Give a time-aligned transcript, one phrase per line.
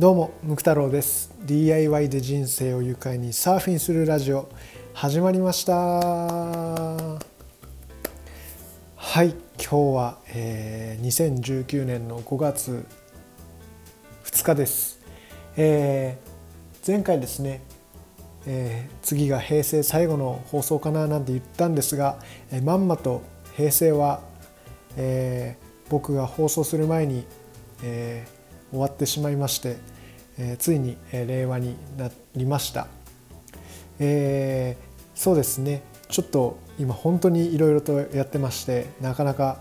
[0.00, 1.30] どうもムク太郎です。
[1.44, 4.48] DIY で人生を愉快にサーフィンするラジオ
[4.94, 5.74] 始まりました。
[5.74, 7.18] は
[9.22, 12.86] い今日は、えー、2019年の5月
[14.24, 15.02] 2日です、
[15.58, 17.60] えー、前回ですね、
[18.46, 22.18] えー、次が平成最後の放送かななんて言ったんですが、
[22.50, 23.20] えー、まんまと
[23.54, 24.22] 平成は、
[24.96, 27.26] えー、僕が放送する前に、
[27.82, 28.39] えー、
[28.70, 29.76] 終わってしまいまして、
[30.38, 32.86] えー、ついに、えー、令和になりました、
[33.98, 39.60] えー、そうですねちょっと今本当にいろいろとやってましてなかなか、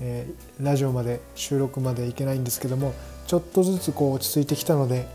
[0.00, 2.94] えー、ラジオまで収録までいけないんですけども
[3.26, 5.06] ちょっとずつこう落ち着いてきたので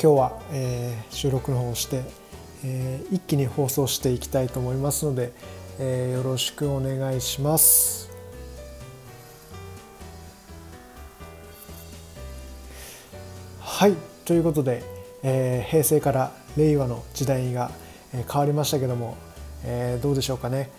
[0.00, 2.02] 今日は、えー、収録の方をして、
[2.64, 5.32] えー、一気に放送していきたいと思いますので、
[5.78, 8.05] えー、よろしくお願いします。
[13.76, 13.94] はい
[14.24, 14.82] ということで、
[15.22, 17.70] えー、平成から令和の時代が
[18.10, 19.18] 変わりましたけども、
[19.66, 20.70] えー、どうでしょうかね、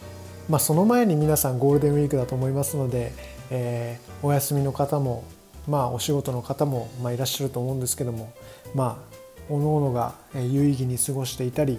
[0.50, 3.14] まあ、その前に皆さんゴールデンウィークだと思いますので、
[3.52, 5.24] えー、お休みの方も、
[5.68, 8.34] まあ、お仕事の方も、まあ、いらっしゃると思うんですけども、
[8.74, 9.16] まあ、
[9.48, 11.78] おのおのが有意義に過ごしていたり、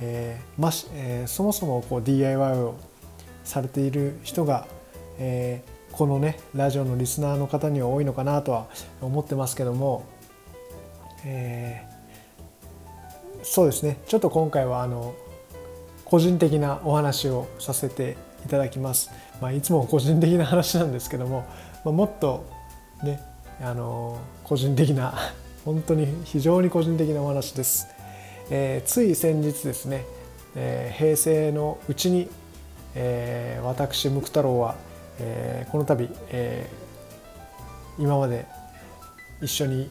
[0.00, 2.76] えーましえー、そもそもこう DIY を
[3.42, 4.68] されている人が、
[5.18, 8.68] えー、このねラジオのリスナーの方には多いのかなとは
[9.00, 10.06] 思ってますけども
[11.24, 13.98] えー、そうですね。
[14.06, 15.14] ちょっと今回はあの
[16.12, 21.46] 個人的なお話をさせていただきます、まあ、いつも個人的な話なんですけども、
[21.86, 22.44] まあ、もっと
[23.02, 23.18] ね
[23.62, 25.14] あの個人的な
[25.64, 27.86] 本当に非常に個人的なお話です、
[28.50, 30.04] えー、つい先日ですね、
[30.54, 32.28] えー、平成のうちに、
[32.94, 34.74] えー、私ムク太郎は、
[35.18, 38.44] えー、この度、えー、今まで
[39.40, 39.88] 一緒に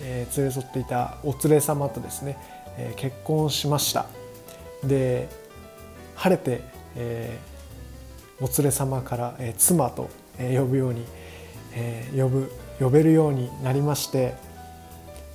[0.00, 2.36] えー、連れ添っていたお連れ様とですね、
[2.76, 4.06] えー、結婚しました。
[4.84, 5.28] で
[6.14, 6.62] 晴れて、
[6.96, 11.04] えー、お連れ様から、えー、妻と、呼ぶように、
[11.74, 14.34] えー、呼ぶ呼べるようになりまして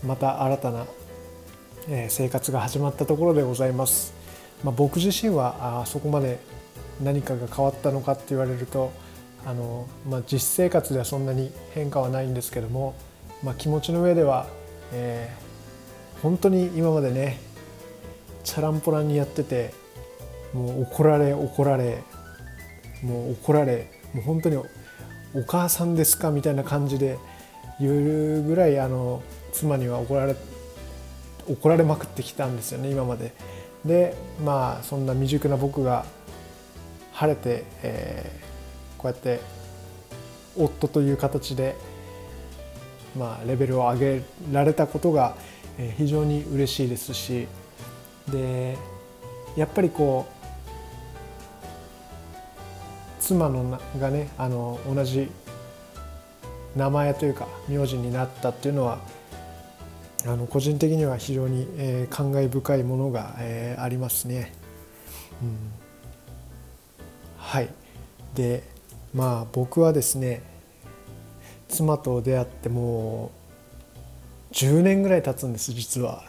[0.05, 0.85] また新たな、
[1.89, 4.13] えー、生活が始まったところでございます、
[4.63, 6.39] まあ、僕自身はあそこまで
[7.01, 8.91] 何かが変わったのかって言われると
[9.45, 12.95] あの、まあ、実生活ではそんなに変化はないんですけども
[13.43, 14.47] まあ、気持ちの上では、
[14.93, 17.39] えー、本当に今までね
[18.43, 19.73] チャランポランにやってて
[20.53, 22.03] もう怒られ怒られ
[23.03, 27.17] もう怒られもう本当にお母さんですかみたいな感じで
[27.79, 29.21] 言うぐらいあの
[29.51, 30.35] 妻には怒られ
[31.47, 33.33] 怒られまくってきたんですよね今まで。
[33.83, 34.15] で
[34.45, 36.05] まあそんな未熟な僕が
[37.11, 39.41] 晴れて、えー、こうやって
[40.57, 41.75] 夫という形で
[43.17, 45.35] まあ、レベルを上げられたことが
[45.97, 47.47] 非常に嬉しいですし
[48.31, 48.77] で
[49.55, 50.33] やっぱりこう
[53.21, 55.29] 妻のがねあの同じ
[56.75, 58.99] 名前というか名字になったっていうのは
[60.25, 64.53] あの個人的には非常に、えー、感慨深いものが、えー、ありますね。
[65.41, 65.57] うん、
[67.37, 67.69] はい
[68.33, 68.63] で
[69.13, 70.41] まあ僕はですね
[71.73, 73.31] 妻と出会っても
[74.51, 76.23] う10年ぐらい経つんです実は。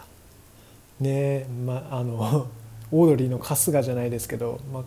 [1.01, 2.47] ねまあの
[2.93, 4.85] オードリーの春日じゃないですけど、ま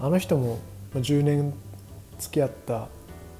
[0.00, 0.58] あ、の人も
[0.94, 1.52] 10年
[2.18, 2.88] 付き合った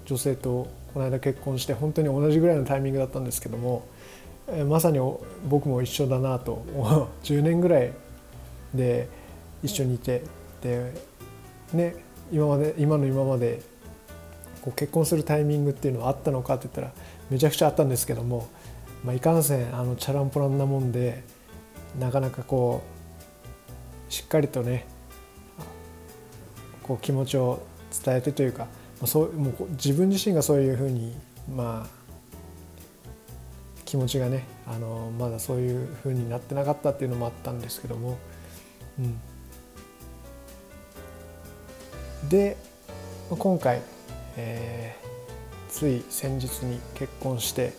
[0.04, 3.84] 女性とこの間結婚して本当に同じぐらいのタイミングだったんですけども
[4.68, 4.98] まさに
[5.48, 6.62] 僕も一緒だなと
[7.22, 7.92] 10年ぐらい
[8.74, 9.08] で
[9.62, 10.22] 一緒にいて
[10.62, 10.92] で
[11.72, 11.94] ね
[12.30, 13.62] 今まで今の今まで
[14.62, 16.93] こう結婚するタイミングっていうのはあったのかって言ったら
[17.31, 18.48] めちゃくちゃあったんですけども、
[19.04, 21.22] まあ、いかんせんあのチャランポランなもんで
[21.98, 22.82] なかなかこ
[24.09, 24.87] うしっかりとね
[26.82, 27.62] こう気持ちを
[28.04, 28.69] 伝えてというか、ま
[29.04, 31.16] あ、そうもう自分自身がそういうふうに
[31.54, 32.00] まあ
[33.84, 38.18] 気持ちがねあのまだそういうふうになってなかったっていうのもあったんですけども、
[38.98, 39.18] うん、
[42.28, 42.57] で
[43.30, 43.83] 今回
[44.41, 47.72] えー、つい先日に結婚して、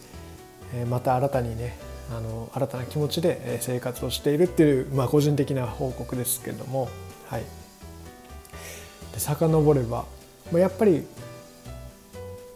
[0.75, 1.77] えー、また新たにね
[2.11, 6.89] あの新たな気持ちで生活をしているっていう、まあ、個人的な報告ですけども、
[7.27, 7.43] はい、
[9.13, 10.05] で遡れば、
[10.51, 11.05] まあ、やっぱり、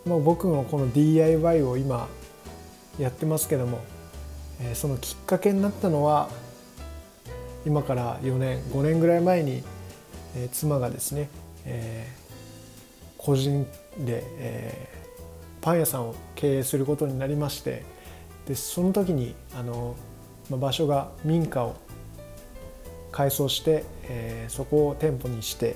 [0.05, 2.07] まあ、僕のこの DIY を今
[2.99, 3.79] やってますけども、
[4.61, 6.29] えー、そのきっかけになったのは
[7.65, 9.63] 今から4年5年ぐらい前に、
[10.35, 11.29] えー、妻がですね、
[11.65, 12.24] えー、
[13.25, 13.65] 個人
[13.97, 17.83] で、えー、パン屋さんを経営することになりまして
[18.47, 19.95] でその時にあの、
[20.51, 21.75] まあ、場所が民家を
[23.11, 25.75] 改装して、えー、そこを店舗にしてっ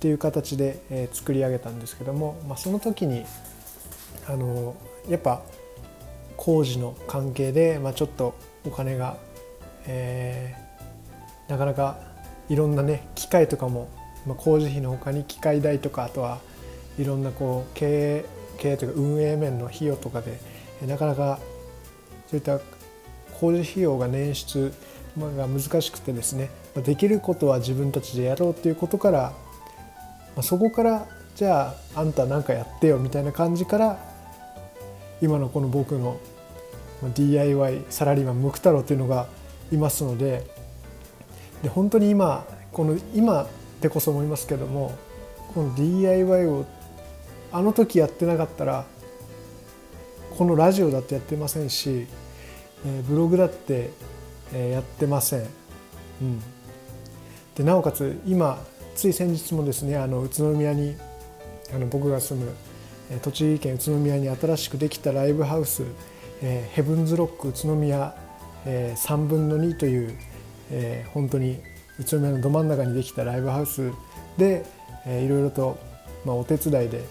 [0.00, 3.26] ていう形で、えー、作り上げたんですけども、まあ、その時に
[4.26, 4.74] あの
[5.06, 5.42] やっぱ
[6.38, 8.34] 工事の関係で、まあ、ちょっと
[8.64, 9.18] お金が、
[9.86, 11.98] えー、なかなか
[12.48, 13.90] いろんなね機械とかも、
[14.26, 16.38] まあ、工事費のほかに機械代とかあとは
[16.98, 18.24] いろんなこう経営
[18.58, 20.38] 経営というか運営面の費用とかで
[20.86, 21.38] なかなか
[22.28, 22.60] そういった
[23.40, 24.72] 工事費用が捻出
[25.18, 29.32] が難しくてですねできることは自分たちでやろうということから
[30.42, 33.98] そこからじゃああんた何かやってよみたいな感じから
[35.20, 36.20] 今のこの僕の
[37.14, 39.26] DIY サラリーマンムク太郎というのが
[39.72, 40.46] いますので
[41.62, 43.46] で本当に今この今
[43.80, 44.96] でこそ思いますけども
[45.54, 46.66] この DIY を
[47.52, 48.84] あの時やってなかったら
[50.36, 52.06] このラジオだってやってませんし、
[52.86, 53.90] えブログだって、
[54.54, 55.40] えやってません。
[56.22, 56.40] うん、
[57.54, 58.58] でなおかつ今
[58.94, 60.96] つい先日もですねあの宇都宮に
[61.74, 62.52] あの僕が住む
[63.22, 65.82] 栃木県宇都宮に新しくできたライブハウス、
[66.42, 68.14] えー、ヘブンズロック宇都宮、
[68.66, 70.16] えー、3分の2という、
[70.70, 71.60] えー、本当に
[71.98, 73.90] 宇都宮のど真ん中にできたライブハウス
[74.36, 74.64] で、
[75.06, 75.78] えー、いろいろと、
[76.24, 77.04] まあ、お手伝いで、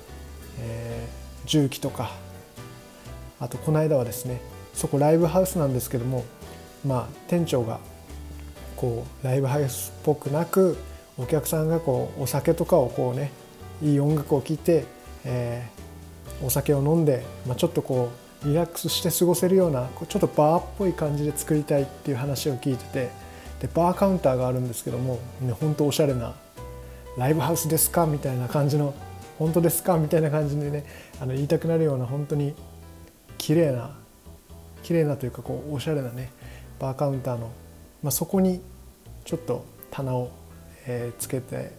[0.61, 2.11] えー、重機とか
[3.39, 4.41] あとこの間はですね
[4.73, 6.23] そこライブハウスなんですけども、
[6.85, 7.79] まあ、店長が
[8.75, 10.77] こうライブハウスっぽくなく
[11.17, 13.31] お客さんがこうお酒とかをこうね
[13.81, 14.85] いい音楽を聴いて、
[15.25, 18.09] えー、お酒を飲んで、まあ、ちょっとこ
[18.44, 23.09] うリラックスして過ごせるようなちょっとバーっぽい感じで作りたいっていう話を聞いてて
[23.59, 26.35] でバーカウンターがあるんですけども、ね、本当おしゃれな
[27.17, 28.06] ライブハウスですか？
[28.06, 28.94] みたいな感じの
[29.39, 30.86] 本当ですかみたいな感じでね
[31.19, 32.53] あの言いたくなるような本当に
[33.39, 33.95] 綺麗な
[34.83, 36.31] 綺麗なというかこうおしゃれなね
[36.77, 37.51] バーカウンターの、
[38.03, 38.62] まあ、そこに
[39.25, 40.31] ちょっと棚を
[40.91, 41.71] えー、つけて、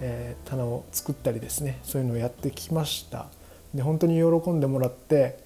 [0.00, 3.26] えー、棚を作ったりですねそういうのをやってきました。
[3.74, 5.42] で本当に喜んでもらって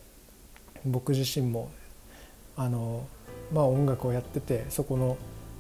[0.84, 1.70] 僕自身も
[2.56, 3.06] あの、
[3.52, 5.16] まあ、音楽をやっててそこの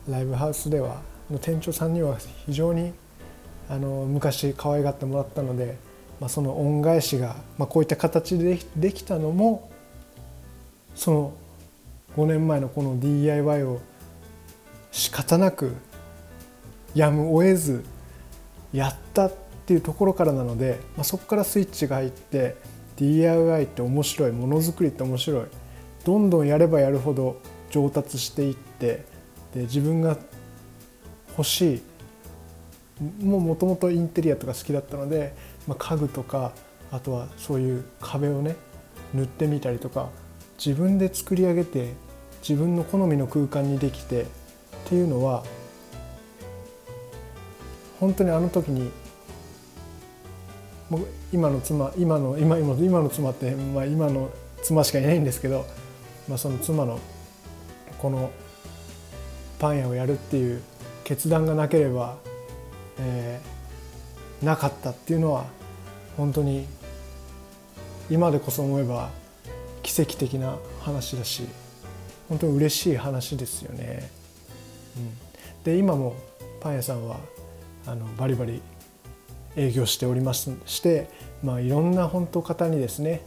[0.08, 2.92] ライブハウスではの店長さんには非常に
[3.68, 5.76] あの昔可愛がってもらったので、
[6.20, 9.70] まあ、その恩返しが、まあ、こういった形でできたのも
[10.94, 11.32] その
[12.16, 13.80] 5年前のこの DIY を
[14.90, 15.74] 仕方なく
[16.94, 17.84] やむを得ず
[18.72, 19.32] やったっ
[19.66, 22.56] ていうところからなので、まあ、そこからスイッチが入って
[22.96, 25.44] DIY って面白いものづくりって面白い
[26.04, 27.40] どんどんやればやるほど
[27.70, 29.04] 上達していって
[29.54, 30.16] で自分が
[31.36, 31.82] 欲しい
[33.20, 35.34] ももともとインテリアとか好きだったので、
[35.66, 36.52] まあ、家具とか
[36.90, 38.56] あとはそういう壁をね
[39.14, 40.08] 塗ってみたりとか
[40.58, 41.92] 自分で作り上げて
[42.40, 44.26] 自分の好みの空間にできてっ
[44.86, 45.44] ていうのは
[48.00, 48.90] 本当にあの時に
[50.90, 54.30] 僕今の妻今の今今今の妻って、まあ、今の
[54.62, 55.66] 妻しかいないんですけど、
[56.28, 57.00] まあ、その妻の
[57.98, 58.30] この
[59.58, 60.62] パン屋をやるっていう
[61.04, 62.18] 決断がなければ、
[62.98, 65.44] えー、なかったっていうのは
[66.16, 66.66] 本当に
[68.10, 69.10] 今でこそ思えば
[69.82, 71.44] 奇跡的な話だし
[72.28, 74.10] 本当に嬉しい話ですよね。
[74.96, 76.14] うん、で今も
[76.60, 77.18] パン屋さんは
[77.86, 78.60] あのバリバリ
[79.56, 81.08] 営業しておりますして、
[81.42, 83.22] まあ、いろんな本当方にですね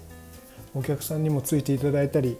[0.75, 2.37] お客さんにもついていただいたり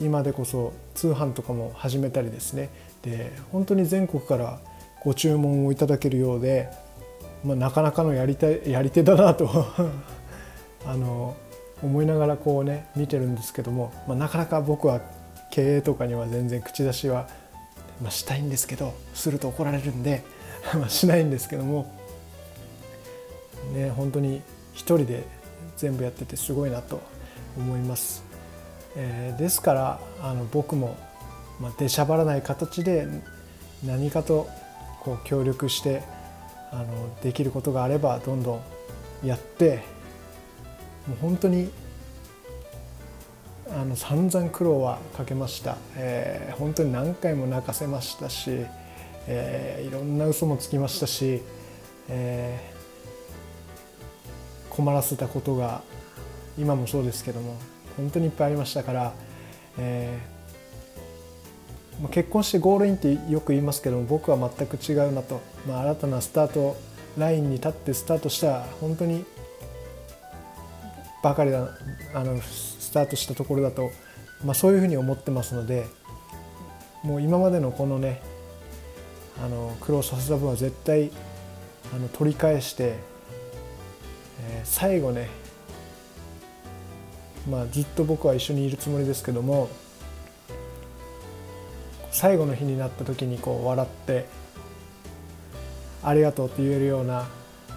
[0.00, 2.70] 今でこそ通販とかも始めたりですね
[3.02, 4.60] で本当に全国から
[5.04, 6.70] ご注文をいただけるようで、
[7.44, 9.48] まあ、なかなかのやりたいやり手だなと
[10.86, 11.36] あの
[11.82, 15.00] 思いながらこうね見てるんですけども、まあ、なかなか僕は
[15.50, 17.28] 経営とかには全然口出しは、
[18.02, 20.22] まあ、したいんですけどすると怒られるんで
[20.88, 21.86] しないんですけども
[23.72, 25.24] ね本当に一人で
[25.76, 27.00] 全部やっててすごいなと
[27.56, 28.24] 思います。
[28.96, 30.96] えー、ですからあの僕も、
[31.60, 33.06] まあ、出しゃばらない形で
[33.84, 34.48] 何かと
[35.00, 36.02] こう協力して
[36.70, 36.86] あの
[37.22, 38.60] できることがあればどんど
[39.22, 39.82] んやって
[41.06, 41.70] もう本当に
[43.70, 48.66] あの散々苦労はかけました、えー、本当に何回も泣かせましたし
[49.30, 51.42] えー、いろんな嘘もつきましたし、
[52.08, 55.82] えー、困らせたことが
[56.58, 57.54] 今もそうですけども
[57.96, 59.12] 本当にいっぱいありましたから、
[59.78, 60.37] えー、
[62.10, 66.76] 結婚してゴールインってよく言いますけど僕は全く違うなと、まあ、新たなスタート
[67.16, 69.24] ラインに立ってスタートした本当に
[71.22, 71.68] ばかりだ
[72.14, 73.90] あのスタートしたところだと
[74.44, 75.86] まあ、そういうふうに思ってますので
[77.02, 78.20] もう今までのこのね
[79.42, 81.10] あの苦労させた分は絶対
[81.94, 82.94] あの取り返して、
[84.50, 85.28] えー、最後ね
[87.48, 89.68] まあずっと僕は一緒にいるつもりですけども
[92.18, 94.26] 最後の日になった時にこう笑って
[96.02, 97.28] ありがとうって言えるような、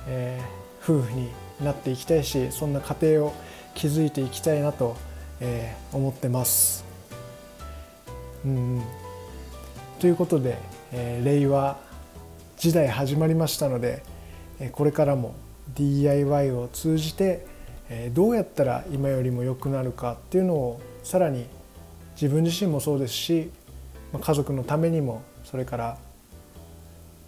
[0.08, 1.30] えー、夫婦に
[1.64, 3.34] なっていきたいしそんな家庭を
[3.76, 4.98] 築いていきたいなと、
[5.42, 6.84] えー、思ってます。
[8.44, 8.82] うん、
[10.00, 10.58] ということで、
[10.92, 11.78] えー、令和
[12.58, 14.02] 時代始まりましたので、
[14.60, 15.36] え、これからも
[15.76, 17.46] DIY を通じて、
[17.90, 21.46] えー、どうやったら今よりも良くなるかっていうのをさらに
[22.20, 23.52] 自分自身もそうですし
[24.20, 25.98] 家族のためにもそれから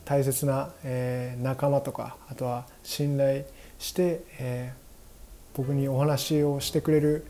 [0.06, 3.46] 大切な、え仲間とかあとは信頼
[3.80, 4.74] して、
[5.56, 7.26] 僕にお話をしてくれる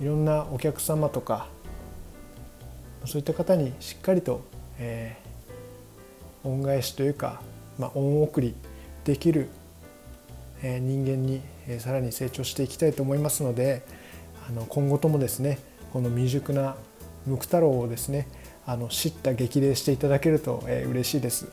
[0.00, 1.46] いろんなお客様とか
[3.06, 4.42] そういった方にしっかりと、
[4.78, 5.16] え、
[6.44, 7.40] 恩返しというか、
[7.78, 8.54] まあ、恩送り
[9.04, 9.48] できる、
[10.62, 13.82] え、人間に、え、さらに成長していきたいと思いますので
[14.48, 15.58] あの今後ともですね
[15.92, 16.76] この未熟な
[17.26, 18.28] ムク太郎をですね
[18.70, 21.48] あの知った激励していただけると、えー、嬉しいです。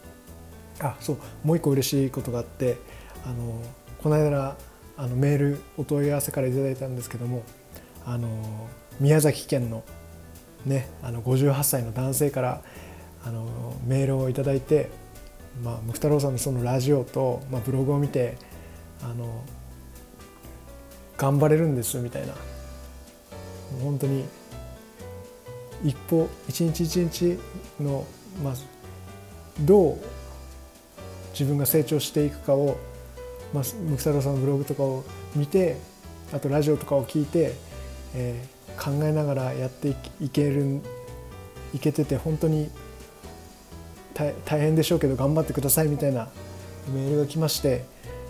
[0.80, 2.78] あそうもう一個嬉しいことがあって
[3.26, 3.60] あの
[4.04, 4.56] この間
[4.96, 7.42] あのメールお問い合わせから頂いたんですけども
[8.06, 8.30] あの
[9.00, 9.84] 宮崎県の
[10.64, 12.62] ねあの58歳の男性から
[13.26, 14.92] あのメールを頂いて、
[15.64, 18.38] まあ、ムク太郎さんのそのラジオと、まあ、ブログを見て
[19.02, 19.44] あの
[21.18, 22.36] 頑張れるんですみたいな
[23.82, 24.24] 本当に
[25.84, 27.40] 一歩一日一日
[27.80, 28.06] の、
[28.44, 28.54] まあ、
[29.62, 29.98] どう
[31.32, 32.78] 自分が成長していくかを、
[33.54, 35.04] まあ、ムク太郎さんのブログとかを
[35.36, 35.78] 見て
[36.34, 37.54] あとラジオとかを聞いて、
[38.16, 40.82] えー、考えながらやっていける
[41.74, 42.70] いけてて本当に
[44.14, 46.30] 大変でしょうけど頑張ってくださいみたいな
[46.94, 47.86] メールが来まして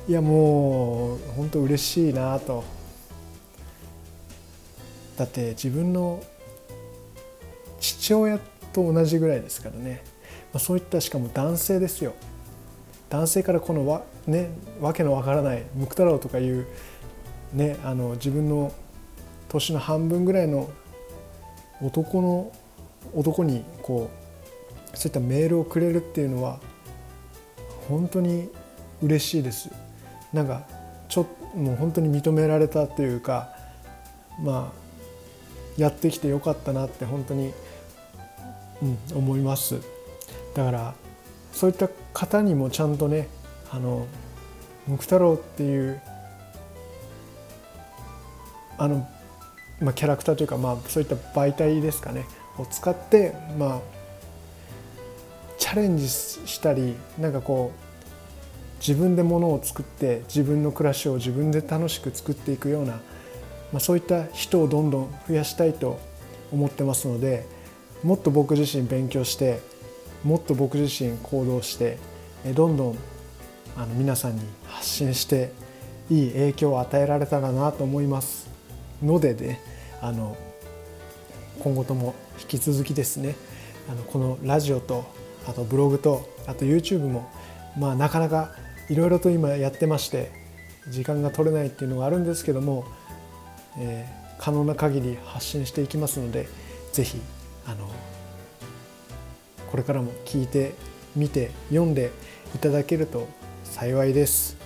[0.09, 2.63] いやもう本当嬉しいなと。
[5.17, 6.23] だって自分の
[7.79, 8.39] 父親
[8.73, 10.03] と同じぐらいですからね、
[10.53, 12.13] まあ、そういったしかも男性ですよ。
[13.09, 14.49] 男性からこのわ,、ね、
[14.81, 16.67] わけのわからないムク太郎とかいう、
[17.53, 18.73] ね、あの自分の
[19.47, 20.69] 年の半分ぐらいの
[21.81, 22.51] 男の
[23.15, 24.09] 男にこ
[24.93, 26.59] うそういったメールをくれるっていうのは
[27.87, 28.49] 本当に
[29.01, 29.69] 嬉しいです
[30.33, 30.67] なんか
[31.07, 33.49] ちょもう本当に認められたというか
[34.41, 34.87] まあ
[35.77, 37.53] やってきてよかったなって本当に、
[38.81, 39.79] うん、思います。
[40.55, 40.95] だから
[41.51, 43.27] そういった方にもちゃんとね
[43.71, 44.07] あの
[44.87, 46.01] ムク太郎っていう
[48.77, 49.07] あの、
[49.81, 52.25] まあ、キャラクターというか、まあ、そういった媒体ですかね
[52.57, 53.81] を使ってまあ
[55.57, 57.87] チャレンジしたりなんかこう
[58.79, 65.99] 自分でものを作って自分の暮らしを自分で楽しく作っていくような、まあ、そういった人をどんどん増やしたいと
[66.51, 67.45] 思ってますので
[68.07, 69.59] もっと僕自身勉強して
[70.23, 71.97] もっと僕自身行動して
[72.55, 72.97] どんどん
[73.75, 75.51] あの皆さんに発信して
[76.09, 78.49] いい影響を与えられたらなと思います。
[79.03, 79.59] のでね
[80.01, 80.37] あの
[81.59, 83.35] 今後とも引き続きですね
[83.89, 85.03] あのこのラジオと
[85.45, 87.29] あとブログとあと YouTube も
[87.77, 88.51] まあなかなか
[88.87, 90.31] いろいろと今やってまして
[90.87, 92.85] 時間が取れないっていうのがあるんですけども、
[93.77, 96.47] えー、可能な限り発信していきますので
[96.93, 97.19] 是非
[97.67, 97.87] あの
[99.69, 100.73] これからも聞いて
[101.15, 102.11] みて読んで
[102.55, 103.27] いただけると
[103.65, 104.57] 幸いです。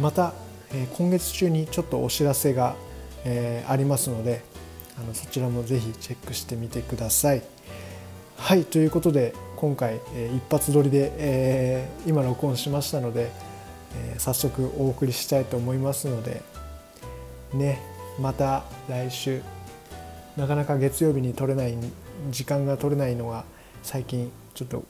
[0.00, 0.32] また、
[0.72, 2.76] え、今月中にちょっとお知らせが、
[3.24, 4.42] え、ありますので
[4.98, 7.42] あのそちらもぜひチェックしてみてください。
[8.36, 13.30] はいということで今回、えー、一発撮りで、えー、今録音しましたので、
[14.14, 16.42] え、早速お送りしたいと思いますので
[17.52, 17.82] ね
[18.18, 19.57] また来週。
[20.38, 21.76] なかなか月曜日に撮れない
[22.30, 23.44] 時間が取れないのが
[23.82, 24.84] 最近ちょっと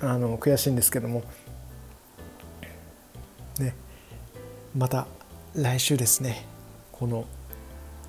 [0.00, 1.22] あの悔しいんですけども。
[3.60, 3.76] ね。
[4.76, 5.06] また
[5.54, 6.44] 来週ですね。
[6.90, 7.26] この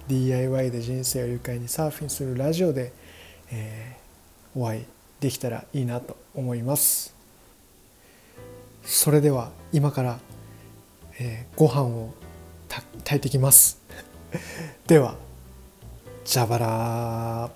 [0.07, 2.91] DIY で人生を愉快にサーフィンするラジオで、
[3.51, 4.85] えー、お会い
[5.19, 7.15] できたらいいなと思います。
[8.83, 10.19] それでは今から、
[11.19, 12.15] えー、ご飯を
[13.03, 13.79] 炊いてきます。
[14.87, 15.28] では。
[16.25, 17.49] じゃばら